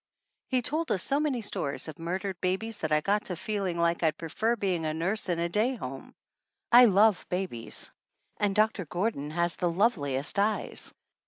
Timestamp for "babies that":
2.41-2.91